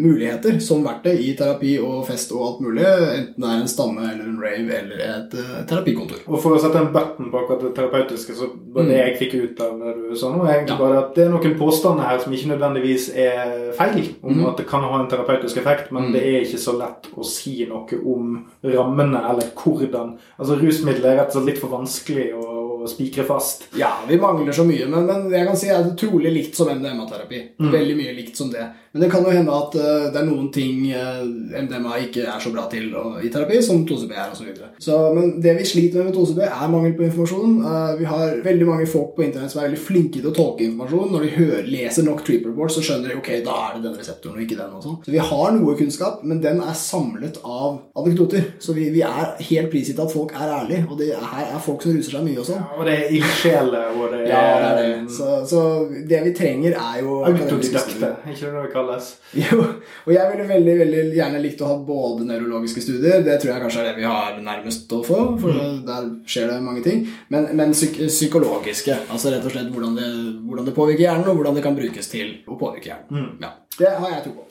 [0.00, 2.86] muligheter som verktøy i terapi og fest og alt mulig.
[2.88, 6.24] Enten det er en stamme eller en rave eller et uh, terapikontor.
[6.28, 9.36] Og for å sette en button på akkurat det terapeutiske, så var det jeg fikk
[9.42, 10.80] ut av det du sa nå, egentlig Ja.
[10.80, 14.46] bare at det er noen påstander her som ikke nødvendigvis er feil, om mm.
[14.50, 17.60] at det kan ha en terapeutisk effekt, men det er ikke så lett å si
[17.68, 22.44] noe om rammene eller hvordan Altså, rusmidler er rett og slett litt for vanskelig å,
[22.82, 23.66] å spikre fast.
[23.78, 26.58] Ja, vi mangler så mye, men, men jeg kan si at det er trolig likt
[26.58, 27.42] som MDMA-terapi.
[27.72, 28.66] Veldig mye likt som det.
[28.92, 31.22] Men det kan jo hende at uh, det er noen ting uh,
[31.62, 34.38] MDMA ikke er så bra til og, i terapi, som 2CB er osv.
[34.38, 34.70] Så videre.
[34.82, 37.56] så, men det vi sliter med med 2CB, er mangel på informasjon.
[37.62, 40.64] Uh, vi har veldig mange folk på internett som er veldig flinke til å tolke
[40.66, 41.12] informasjon.
[41.12, 43.98] Når de hører, leser nok trip reports, så skjønner de ok, da er det den
[43.98, 44.76] reseptoren og ikke den.
[44.78, 44.98] og sånn.
[45.04, 48.48] Så vi har noe kunnskap, men den er samlet av anekdoter.
[48.64, 51.64] Så vi, vi er helt prisgitt at folk er ærlige, og det er, her er
[51.64, 52.58] folk som ruser seg mye også.
[52.58, 55.12] Ja, Og det er ildsjeler, og det er Ja, det er det.
[55.18, 55.64] Så, så
[56.08, 59.10] det vi trenger, er jo autodidakte, ikke det kalles?
[59.36, 59.58] Jo,
[60.06, 63.20] og jeg ville veldig veldig gjerne likt å ha både nevrologiske studier.
[63.26, 65.82] Det tror jeg kanskje er det vi har nærmest å få, for Mm.
[65.86, 67.04] der skjer det mange ting.
[67.34, 68.96] Men, men psyk psykologiske.
[69.10, 70.08] Altså rett og slett hvordan det,
[70.48, 73.10] hvordan det påvirker hjernen, og hvordan det kan brukes til å påvirke hjernen.
[73.10, 73.44] Mm.
[73.44, 74.48] Ja, Det har jeg tro på.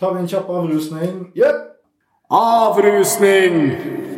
[0.00, 1.18] Tar vi en kjapp avrusning.
[1.38, 1.60] Yep.
[2.30, 4.13] Avrusning!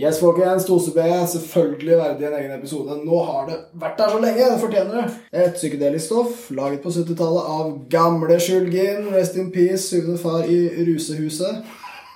[0.00, 0.64] Yes, folkens.
[0.64, 2.94] Tose B er selvfølgelig verdig en egen episode.
[3.04, 4.46] Nå har det vært der så lenge.
[4.48, 5.16] Det fortjener det.
[5.42, 9.10] Et psykedelisk stoff laget på 70-tallet av gamle Skjulgin.
[9.12, 11.60] Rest in peace, syvende far i rusehuset.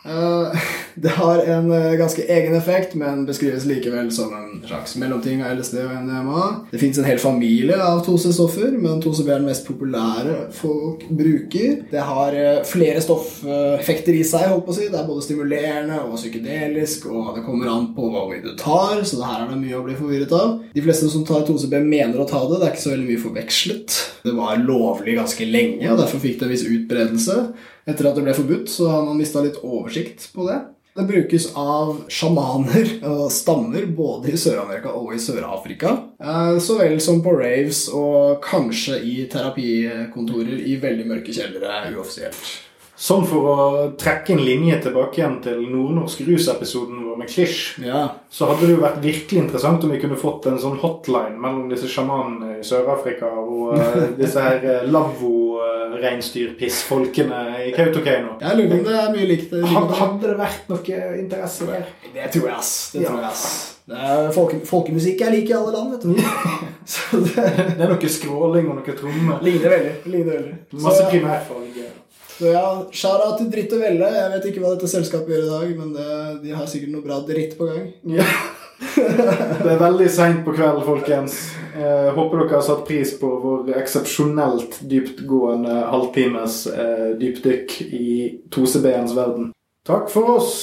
[0.05, 0.59] Eh,
[0.95, 5.57] det har en eh, ganske egen effekt, men beskrives likevel som en slags mellomting av
[5.57, 6.45] LSD og MDMA.
[6.71, 11.81] Det fins en hel familie av 2C-stoffer, men 2CB er den mest populære folk bruker.
[11.91, 14.91] Det har eh, flere stoffeffekter i seg, holdt på å si.
[14.93, 19.03] Det er både stimulerende og psykedelisk, og det kommer an på hva mye du tar,
[19.09, 20.59] så det her er det mye å bli forvirret av.
[20.75, 22.61] De fleste som tar 2CB, mener å ta det.
[22.61, 24.01] Det er ikke så veldig mye forvekslet.
[24.25, 27.39] Det var lovlig ganske lenge, og derfor fikk det en viss utbredelse.
[27.85, 30.63] Etter at det ble forbudt, så har man mista litt oversikt på det.
[30.95, 35.97] Det brukes av sjamaner og stammer både i Sør-Amerika og i Sør-Afrika.
[36.23, 42.45] Eh, så vel som på raves og kanskje i terapikontorer i veldig mørke kjellere uoffisielt.
[42.97, 43.55] Sånn for å
[43.99, 48.05] trekke en linje tilbake igjen til nordnorsk rusepisoden vår med Klisj, Ja.
[48.31, 51.67] så hadde det jo vært virkelig interessant om vi kunne fått en sånn hotline mellom
[51.73, 58.37] disse sjamanene i Sør-Afrika og eh, disse her uh, lavvo-reinsdyrpissfolkene i Kautokeino.
[58.41, 59.53] Jeg lurer om det er mye likt.
[59.75, 60.79] Had- Hadde det vært noe
[61.19, 61.83] interesse der?
[62.15, 62.73] Det tror jeg, ass.
[62.95, 63.45] Det tror jeg, ass.
[63.91, 66.15] Er folke, folkemusikk er lik i alle land, vet du.
[66.95, 67.35] Så det
[67.77, 69.39] Det er noe skråling og noe trommer.
[69.45, 69.95] ligner veldig.
[70.07, 70.55] Ligner veldig.
[70.87, 71.85] Masse primærfarge.
[72.39, 74.11] Så ja, shout-out til Dritt og Velle.
[74.11, 76.11] Jeg vet ikke hva dette selskapet gjør i dag, men det,
[76.43, 77.89] de har sikkert noe bra dritt på gang.
[78.17, 78.27] Ja.
[78.85, 81.39] Det er veldig seint på kvelden, folkens.
[81.75, 88.09] Eh, håper dere har satt pris på vår eksepsjonelt dyptgående halvtimes eh, dypdykk i
[88.55, 89.53] 2CB-ens verden.
[89.87, 90.55] Takk for oss.